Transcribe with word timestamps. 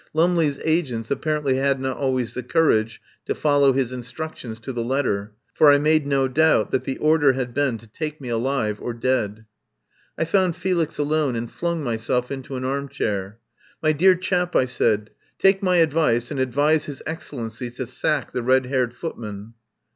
Lumley's 0.15 0.57
agents 0.65 1.11
apparently 1.11 1.57
had 1.57 1.79
not 1.79 1.95
always 1.95 2.33
the 2.33 2.41
courage 2.41 2.99
to 3.27 3.35
follow 3.35 3.71
his 3.71 3.93
in 3.93 4.01
structions 4.01 4.59
to 4.61 4.73
the 4.73 4.83
letter, 4.83 5.33
for 5.53 5.69
I 5.71 5.77
made 5.77 6.07
no 6.07 6.27
doubt 6.27 6.71
that 6.71 6.85
the 6.85 6.97
order 6.97 7.33
had 7.33 7.53
been 7.53 7.77
to 7.77 7.85
take 7.85 8.19
me 8.19 8.27
alive 8.27 8.81
or 8.81 8.95
dead. 8.95 9.45
I 10.17 10.25
found 10.25 10.55
Felix 10.55 10.97
alone, 10.97 11.35
and 11.35 11.51
flung 11.51 11.83
myself 11.83 12.31
into 12.31 12.55
an 12.55 12.65
arm 12.65 12.89
chair. 12.89 13.37
"My 13.83 13.91
dear 13.91 14.15
chap," 14.15 14.55
I 14.55 14.65
said, 14.65 15.11
"take 15.37 15.61
my 15.61 15.75
advice 15.75 16.31
and 16.31 16.39
advise 16.39 16.85
His 16.85 17.03
Excellency 17.05 17.69
to 17.69 17.85
sack 17.85 18.31
the 18.31 18.41
red 18.41 18.65
haired 18.65 18.95
footman." 18.95 19.53